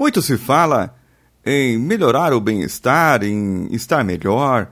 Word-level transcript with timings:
Muito 0.00 0.22
se 0.22 0.38
fala 0.38 0.96
em 1.44 1.76
melhorar 1.76 2.32
o 2.32 2.40
bem-estar, 2.40 3.22
em 3.22 3.68
estar 3.70 4.02
melhor, 4.02 4.70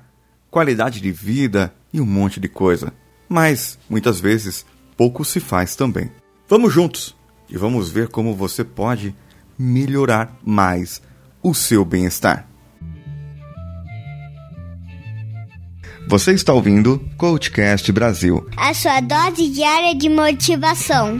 qualidade 0.50 1.02
de 1.02 1.12
vida 1.12 1.70
e 1.92 2.00
um 2.00 2.06
monte 2.06 2.40
de 2.40 2.48
coisa. 2.48 2.94
Mas, 3.28 3.78
muitas 3.90 4.18
vezes, 4.18 4.64
pouco 4.96 5.26
se 5.26 5.38
faz 5.38 5.76
também. 5.76 6.10
Vamos 6.48 6.72
juntos 6.72 7.14
e 7.46 7.58
vamos 7.58 7.90
ver 7.90 8.08
como 8.08 8.34
você 8.34 8.64
pode 8.64 9.14
melhorar 9.58 10.34
mais 10.42 11.02
o 11.42 11.52
seu 11.52 11.84
bem-estar. 11.84 12.48
Você 16.08 16.32
está 16.32 16.54
ouvindo 16.54 17.06
Coachcast 17.18 17.92
Brasil 17.92 18.48
a 18.56 18.72
sua 18.72 18.98
dose 19.02 19.50
diária 19.50 19.94
de 19.94 20.08
motivação. 20.08 21.18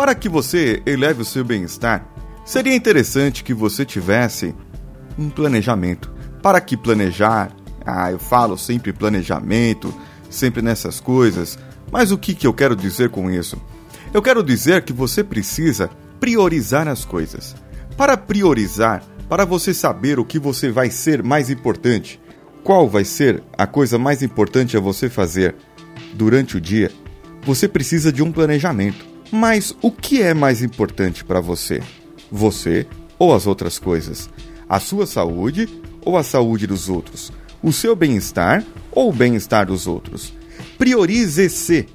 Para 0.00 0.14
que 0.14 0.30
você 0.30 0.82
eleve 0.86 1.20
o 1.20 1.26
seu 1.26 1.44
bem-estar, 1.44 2.08
seria 2.42 2.74
interessante 2.74 3.44
que 3.44 3.52
você 3.52 3.84
tivesse 3.84 4.54
um 5.18 5.28
planejamento. 5.28 6.10
Para 6.42 6.58
que 6.58 6.74
planejar? 6.74 7.54
Ah, 7.84 8.10
eu 8.10 8.18
falo 8.18 8.56
sempre 8.56 8.94
planejamento, 8.94 9.94
sempre 10.30 10.62
nessas 10.62 11.00
coisas, 11.00 11.58
mas 11.92 12.10
o 12.12 12.16
que, 12.16 12.34
que 12.34 12.46
eu 12.46 12.54
quero 12.54 12.74
dizer 12.74 13.10
com 13.10 13.30
isso? 13.30 13.60
Eu 14.10 14.22
quero 14.22 14.42
dizer 14.42 14.86
que 14.86 14.92
você 14.94 15.22
precisa 15.22 15.90
priorizar 16.18 16.88
as 16.88 17.04
coisas. 17.04 17.54
Para 17.94 18.16
priorizar, 18.16 19.04
para 19.28 19.44
você 19.44 19.74
saber 19.74 20.18
o 20.18 20.24
que 20.24 20.38
você 20.38 20.70
vai 20.70 20.90
ser 20.90 21.22
mais 21.22 21.50
importante, 21.50 22.18
qual 22.64 22.88
vai 22.88 23.04
ser 23.04 23.42
a 23.52 23.66
coisa 23.66 23.98
mais 23.98 24.22
importante 24.22 24.78
a 24.78 24.80
você 24.80 25.10
fazer 25.10 25.54
durante 26.14 26.56
o 26.56 26.60
dia, 26.60 26.90
você 27.42 27.68
precisa 27.68 28.10
de 28.10 28.22
um 28.22 28.32
planejamento. 28.32 29.09
Mas 29.32 29.74
o 29.80 29.92
que 29.92 30.20
é 30.20 30.34
mais 30.34 30.60
importante 30.60 31.24
para 31.24 31.40
você? 31.40 31.80
Você 32.32 32.86
ou 33.18 33.32
as 33.32 33.46
outras 33.46 33.78
coisas? 33.78 34.28
A 34.68 34.80
sua 34.80 35.06
saúde 35.06 35.68
ou 36.04 36.18
a 36.18 36.24
saúde 36.24 36.66
dos 36.66 36.88
outros? 36.88 37.32
O 37.62 37.72
seu 37.72 37.94
bem-estar 37.94 38.64
ou 38.90 39.10
o 39.10 39.12
bem-estar 39.12 39.66
dos 39.66 39.86
outros? 39.86 40.32
Priorize-se. 40.76 41.86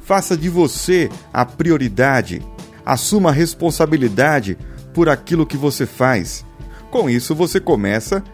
Faça 0.00 0.36
de 0.36 0.48
você 0.48 1.08
a 1.32 1.44
prioridade. 1.44 2.42
Assuma 2.84 3.30
a 3.30 3.32
responsabilidade 3.32 4.58
por 4.92 5.08
aquilo 5.08 5.46
que 5.46 5.56
você 5.56 5.86
faz. 5.86 6.44
Com 6.90 7.08
isso, 7.08 7.36
você 7.36 7.60
começa 7.60 8.24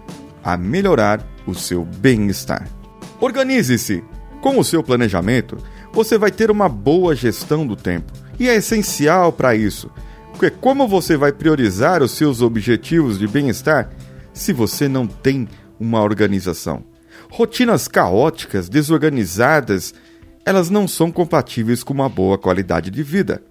a 0.42 0.56
melhorar 0.56 1.26
o 1.46 1.54
seu 1.54 1.84
bem-estar. 1.84 2.66
Organize-se. 3.20 4.02
Com 4.40 4.58
o 4.58 4.64
seu 4.64 4.82
planejamento, 4.82 5.58
você 5.92 6.16
vai 6.16 6.30
ter 6.30 6.50
uma 6.50 6.68
boa 6.68 7.14
gestão 7.14 7.66
do 7.66 7.74
tempo 7.74 8.12
e 8.38 8.48
é 8.48 8.56
essencial 8.56 9.32
para 9.32 9.54
isso. 9.54 9.90
Porque 10.30 10.50
como 10.50 10.86
você 10.86 11.16
vai 11.16 11.32
priorizar 11.32 12.02
os 12.02 12.12
seus 12.12 12.42
objetivos 12.42 13.18
de 13.18 13.26
bem-estar 13.26 13.90
se 14.32 14.52
você 14.52 14.86
não 14.86 15.06
tem 15.06 15.48
uma 15.80 16.02
organização? 16.02 16.84
Rotinas 17.30 17.88
caóticas, 17.88 18.68
desorganizadas, 18.68 19.94
elas 20.44 20.70
não 20.70 20.86
são 20.86 21.10
compatíveis 21.10 21.82
com 21.82 21.94
uma 21.94 22.08
boa 22.08 22.36
qualidade 22.36 22.90
de 22.90 23.02
vida. 23.02 23.42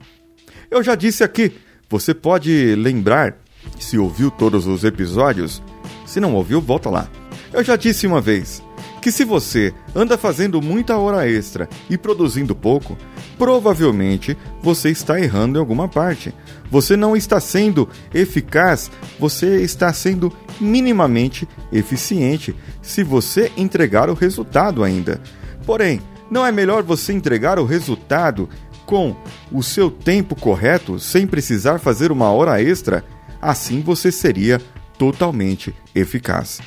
Eu 0.70 0.84
já 0.84 0.96
disse 0.96 1.24
aqui, 1.24 1.54
você 1.90 2.14
pode 2.14 2.76
lembrar, 2.76 3.38
se 3.80 3.98
ouviu 3.98 4.30
todos 4.30 4.68
os 4.68 4.84
episódios, 4.84 5.62
se 6.06 6.20
não 6.20 6.36
ouviu, 6.36 6.62
volta 6.62 6.90
lá. 6.90 7.10
Eu 7.52 7.64
já 7.64 7.76
disse 7.76 8.06
uma 8.06 8.22
vez 8.22 8.62
que 9.02 9.12
se 9.12 9.24
você 9.24 9.74
anda 9.94 10.18
fazendo 10.18 10.62
muita 10.62 10.98
hora 10.98 11.30
extra 11.30 11.70
e 11.90 11.98
produzindo 11.98 12.56
pouco, 12.56 12.98
provavelmente 13.38 14.38
você 14.62 14.90
está 14.90 15.20
errando 15.20 15.58
em 15.58 15.60
alguma 15.60 15.88
parte. 15.88 16.34
Você 16.70 16.96
não 16.96 17.16
está 17.16 17.40
sendo 17.40 17.90
eficaz, 18.14 18.92
você 19.20 19.62
está 19.62 19.92
sendo 19.94 20.34
minimamente 20.60 21.48
eficiente 21.72 22.56
se 22.82 23.04
você 23.04 23.52
entregar 23.56 24.10
o 24.10 24.14
resultado 24.14 24.84
ainda. 24.84 25.22
Porém, 25.66 26.02
não 26.30 26.46
é 26.46 26.52
melhor 26.52 26.84
você 26.84 27.14
entregar 27.14 27.60
o 27.60 27.66
resultado 27.66 28.50
com 28.86 29.16
o 29.52 29.64
seu 29.64 29.90
tempo 29.90 30.36
correto, 30.36 31.00
sem 31.00 31.26
precisar 31.26 31.80
fazer 31.80 32.12
uma 32.12 32.30
hora 32.32 32.62
extra? 32.62 33.04
Assim 33.42 33.82
você 33.82 34.12
seria 34.12 34.62
totalmente 34.98 35.74
eficaz. 35.94 36.60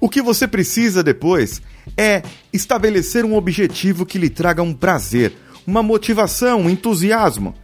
O 0.00 0.08
que 0.08 0.22
você 0.22 0.46
precisa 0.46 1.02
depois 1.02 1.60
é 1.96 2.22
estabelecer 2.52 3.24
um 3.24 3.34
objetivo 3.34 4.06
que 4.06 4.18
lhe 4.18 4.30
traga 4.30 4.62
um 4.62 4.72
prazer, 4.72 5.32
uma 5.68 5.82
motivação, 5.82 6.62
um 6.62 6.70
entusiasmo. 6.70 7.54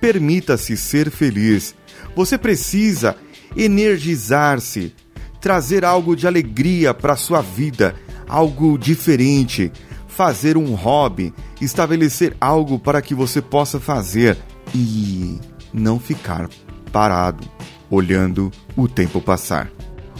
Permita-se 0.00 0.76
ser 0.76 1.12
feliz. 1.12 1.76
Você 2.16 2.36
precisa 2.36 3.16
energizar-se, 3.56 4.92
trazer 5.40 5.84
algo 5.84 6.16
de 6.16 6.26
alegria 6.26 6.92
para 6.92 7.14
sua 7.14 7.40
vida, 7.40 7.94
algo 8.26 8.76
diferente, 8.76 9.70
fazer 10.08 10.56
um 10.56 10.74
hobby, 10.74 11.32
estabelecer 11.60 12.36
algo 12.40 12.80
para 12.80 13.00
que 13.00 13.14
você 13.14 13.40
possa 13.40 13.78
fazer 13.78 14.36
e 14.74 15.38
não 15.72 16.00
ficar 16.00 16.50
parado 16.90 17.48
olhando 17.88 18.50
o 18.76 18.88
tempo 18.88 19.20
passar. 19.20 19.70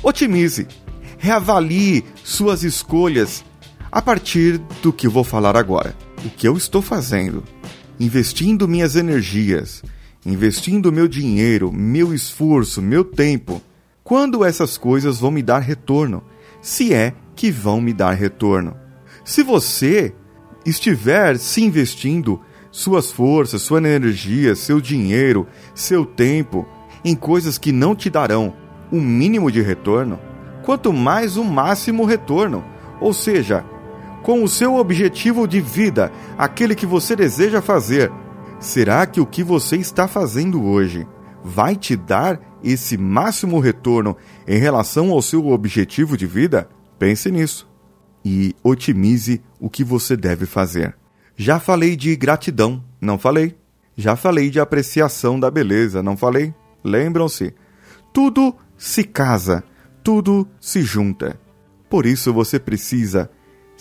Otimize, 0.00 0.68
reavalie 1.18 2.04
suas 2.22 2.62
escolhas 2.62 3.44
a 3.90 4.00
partir 4.00 4.58
do 4.80 4.92
que 4.92 5.08
vou 5.08 5.24
falar 5.24 5.56
agora 5.56 5.92
o 6.24 6.30
que 6.30 6.46
eu 6.46 6.56
estou 6.56 6.80
fazendo, 6.80 7.42
investindo 7.98 8.68
minhas 8.68 8.96
energias, 8.96 9.82
investindo 10.24 10.92
meu 10.92 11.08
dinheiro, 11.08 11.72
meu 11.72 12.14
esforço, 12.14 12.80
meu 12.80 13.04
tempo, 13.04 13.60
quando 14.04 14.44
essas 14.44 14.78
coisas 14.78 15.18
vão 15.18 15.30
me 15.30 15.42
dar 15.42 15.60
retorno, 15.60 16.22
se 16.60 16.94
é 16.94 17.12
que 17.34 17.50
vão 17.50 17.80
me 17.80 17.92
dar 17.92 18.12
retorno. 18.12 18.76
Se 19.24 19.42
você 19.42 20.14
estiver 20.64 21.38
se 21.38 21.62
investindo 21.62 22.40
suas 22.70 23.10
forças, 23.10 23.62
sua 23.62 23.78
energia, 23.78 24.54
seu 24.54 24.80
dinheiro, 24.80 25.46
seu 25.74 26.04
tempo 26.04 26.66
em 27.04 27.14
coisas 27.14 27.58
que 27.58 27.72
não 27.72 27.94
te 27.94 28.08
darão 28.08 28.54
o 28.90 28.96
um 28.96 29.00
mínimo 29.00 29.50
de 29.50 29.60
retorno, 29.60 30.18
quanto 30.62 30.92
mais 30.92 31.36
o 31.36 31.42
um 31.42 31.44
máximo 31.44 32.04
retorno, 32.04 32.64
ou 33.00 33.12
seja, 33.12 33.64
com 34.22 34.42
o 34.42 34.48
seu 34.48 34.76
objetivo 34.76 35.46
de 35.46 35.60
vida, 35.60 36.12
aquele 36.38 36.74
que 36.74 36.86
você 36.86 37.16
deseja 37.16 37.60
fazer, 37.60 38.10
será 38.60 39.06
que 39.06 39.20
o 39.20 39.26
que 39.26 39.42
você 39.42 39.76
está 39.76 40.06
fazendo 40.06 40.64
hoje 40.64 41.06
vai 41.42 41.74
te 41.74 41.96
dar 41.96 42.40
esse 42.62 42.96
máximo 42.96 43.58
retorno 43.58 44.16
em 44.46 44.58
relação 44.58 45.10
ao 45.10 45.20
seu 45.20 45.48
objetivo 45.48 46.16
de 46.16 46.26
vida? 46.26 46.68
Pense 46.98 47.30
nisso 47.30 47.68
e 48.24 48.54
otimize 48.62 49.42
o 49.58 49.68
que 49.68 49.82
você 49.82 50.16
deve 50.16 50.46
fazer. 50.46 50.96
Já 51.36 51.58
falei 51.58 51.96
de 51.96 52.14
gratidão, 52.14 52.84
não 53.00 53.18
falei? 53.18 53.56
Já 53.96 54.14
falei 54.14 54.48
de 54.48 54.60
apreciação 54.60 55.40
da 55.40 55.50
beleza, 55.50 56.02
não 56.02 56.16
falei? 56.16 56.54
Lembram-se? 56.84 57.54
Tudo 58.12 58.54
se 58.78 59.02
casa, 59.02 59.64
tudo 60.04 60.46
se 60.60 60.82
junta. 60.82 61.40
Por 61.90 62.06
isso 62.06 62.32
você 62.32 62.58
precisa 62.58 63.28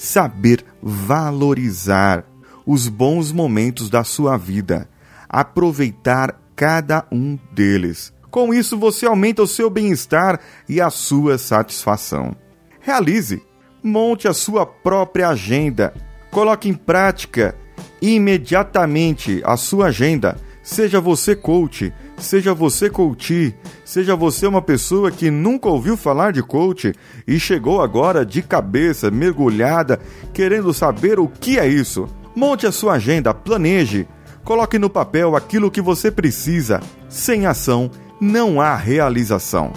saber 0.01 0.65
valorizar 0.81 2.25
os 2.65 2.87
bons 2.87 3.31
momentos 3.31 3.87
da 3.87 4.03
sua 4.03 4.35
vida, 4.35 4.89
aproveitar 5.29 6.41
cada 6.55 7.05
um 7.11 7.37
deles. 7.51 8.11
Com 8.31 8.51
isso, 8.51 8.79
você 8.79 9.05
aumenta 9.05 9.43
o 9.43 9.47
seu 9.47 9.69
bem-estar 9.69 10.39
e 10.67 10.81
a 10.81 10.89
sua 10.89 11.37
satisfação. 11.37 12.35
Realize, 12.79 13.43
monte 13.83 14.27
a 14.27 14.33
sua 14.33 14.65
própria 14.65 15.29
agenda, 15.29 15.93
coloque 16.31 16.67
em 16.67 16.73
prática 16.73 17.53
imediatamente 18.01 19.39
a 19.45 19.55
sua 19.55 19.87
agenda. 19.87 20.35
Seja 20.63 21.01
você 21.01 21.35
coach, 21.35 21.91
Seja 22.21 22.53
você 22.53 22.87
coach, 22.87 23.53
seja 23.83 24.15
você 24.15 24.45
uma 24.45 24.61
pessoa 24.61 25.09
que 25.09 25.31
nunca 25.31 25.67
ouviu 25.67 25.97
falar 25.97 26.31
de 26.31 26.43
coach 26.43 26.93
e 27.27 27.39
chegou 27.39 27.81
agora 27.81 28.23
de 28.23 28.43
cabeça 28.43 29.09
mergulhada 29.09 29.99
querendo 30.31 30.71
saber 30.71 31.19
o 31.19 31.27
que 31.27 31.57
é 31.57 31.67
isso. 31.67 32.07
Monte 32.35 32.67
a 32.67 32.71
sua 32.71 32.93
agenda, 32.93 33.33
planeje, 33.33 34.07
coloque 34.43 34.77
no 34.77 34.87
papel 34.87 35.35
aquilo 35.35 35.71
que 35.71 35.81
você 35.81 36.11
precisa. 36.11 36.79
Sem 37.09 37.47
ação 37.47 37.89
não 38.21 38.61
há 38.61 38.75
realização. 38.75 39.73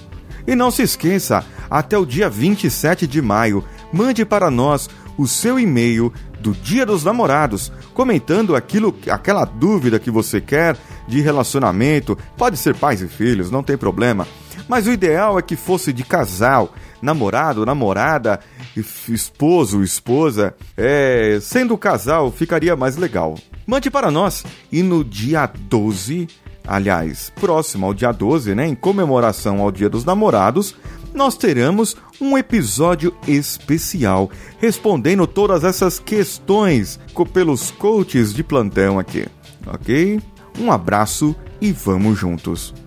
E 0.47 0.55
não 0.55 0.71
se 0.71 0.83
esqueça, 0.83 1.45
até 1.71 1.97
o 1.97 2.07
dia 2.07 2.29
27 2.29 3.07
de 3.07 3.23
maio, 3.23 3.65
mande 3.93 4.25
para 4.25 4.51
nós 4.51 4.89
o 5.17 5.27
seu 5.27 5.59
e-mail 5.59 6.13
do 6.41 6.53
Dia 6.53 6.85
dos 6.85 7.05
Namorados, 7.05 7.73
comentando 7.95 8.57
aquilo, 8.57 8.97
aquela 9.09 9.45
dúvida 9.45 9.99
que 9.99 10.11
você 10.11 10.41
quer 10.41 10.77
de 11.07 11.21
relacionamento. 11.21 12.19
Pode 12.37 12.57
ser 12.57 12.75
pais 12.75 13.01
e 13.01 13.09
filhos, 13.09 13.51
não 13.51 13.63
tem 13.63 13.77
problema. 13.77 14.27
Mas 14.69 14.87
o 14.87 14.93
ideal 14.93 15.39
é 15.39 15.43
que 15.43 15.57
fosse 15.57 15.93
de 15.93 16.03
casal, 16.03 16.73
namorado, 17.01 17.67
namorada, 17.67 18.41
esposo, 18.77 19.83
esposa. 19.83 20.55
É, 20.77 21.39
sendo 21.41 21.77
casal, 21.77 22.31
ficaria 22.31 22.75
mais 22.75 22.97
legal. 22.97 23.37
Mande 23.67 23.91
para 23.91 24.11
nós 24.11 24.45
e 24.71 24.83
no 24.83 25.05
dia 25.05 25.47
12, 25.47 26.29
aliás, 26.67 27.33
próximo 27.41 27.87
ao 27.87 27.95
dia 27.95 28.13
12, 28.13 28.55
né, 28.55 28.67
em 28.67 28.75
comemoração 28.75 29.61
ao 29.61 29.71
Dia 29.71 29.89
dos 29.89 30.05
Namorados, 30.05 30.75
nós 31.15 31.37
teremos 31.37 31.97
um 32.21 32.37
episódio 32.37 33.15
especial 33.27 34.31
respondendo 34.59 35.27
todas 35.27 35.65
essas 35.65 35.99
questões 35.99 36.99
pelos 37.33 37.71
coaches 37.71 38.33
de 38.33 38.43
plantão 38.43 38.99
aqui, 38.99 39.27
ok? 39.67 40.21
Um 40.59 40.71
abraço 40.71 41.35
e 41.61 41.73
vamos 41.73 42.19
juntos! 42.19 42.82